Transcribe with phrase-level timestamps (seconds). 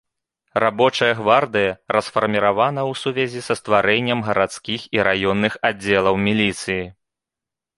[0.61, 6.81] Рабочая гвардыя расфарміравана ў сувязі са стварэннем гарадскіх і раённых аддзелаў міліцыі.